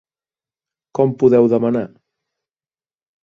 [0.99, 1.85] Com podeu demanar!?